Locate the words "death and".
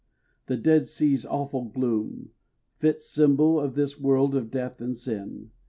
4.49-4.97